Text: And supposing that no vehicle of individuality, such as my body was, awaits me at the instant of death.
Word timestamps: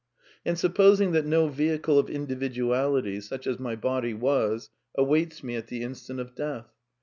And 0.43 0.57
supposing 0.57 1.11
that 1.11 1.27
no 1.27 1.47
vehicle 1.47 1.99
of 1.99 2.09
individuality, 2.09 3.21
such 3.21 3.45
as 3.45 3.59
my 3.59 3.75
body 3.75 4.15
was, 4.15 4.71
awaits 4.95 5.43
me 5.43 5.55
at 5.55 5.67
the 5.67 5.83
instant 5.83 6.19
of 6.19 6.33
death. 6.33 6.73